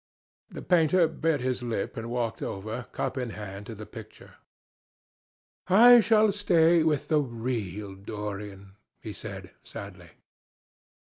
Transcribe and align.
The 0.49 0.63
painter 0.63 1.07
bit 1.07 1.41
his 1.41 1.61
lip 1.61 1.95
and 1.95 2.09
walked 2.09 2.41
over, 2.41 2.87
cup 2.91 3.19
in 3.19 3.29
hand, 3.29 3.67
to 3.67 3.75
the 3.75 3.85
picture. 3.85 4.37
"I 5.67 5.99
shall 5.99 6.31
stay 6.31 6.81
with 6.83 7.07
the 7.07 7.19
real 7.21 7.93
Dorian," 7.93 8.77
he 8.99 9.13
said, 9.13 9.51
sadly. 9.63 10.09